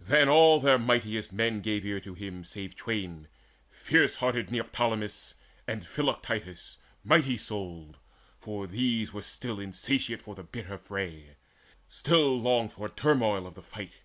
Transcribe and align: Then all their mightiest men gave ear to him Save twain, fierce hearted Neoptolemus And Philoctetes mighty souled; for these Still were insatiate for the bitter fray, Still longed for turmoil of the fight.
Then 0.00 0.26
all 0.26 0.58
their 0.58 0.78
mightiest 0.78 1.34
men 1.34 1.60
gave 1.60 1.84
ear 1.84 2.00
to 2.00 2.14
him 2.14 2.44
Save 2.44 2.74
twain, 2.74 3.28
fierce 3.68 4.16
hearted 4.16 4.50
Neoptolemus 4.50 5.34
And 5.68 5.84
Philoctetes 5.86 6.78
mighty 7.04 7.36
souled; 7.36 7.98
for 8.38 8.66
these 8.66 9.10
Still 9.26 9.56
were 9.56 9.62
insatiate 9.62 10.22
for 10.22 10.34
the 10.34 10.44
bitter 10.44 10.78
fray, 10.78 11.36
Still 11.90 12.40
longed 12.40 12.72
for 12.72 12.88
turmoil 12.88 13.46
of 13.46 13.54
the 13.54 13.60
fight. 13.62 13.96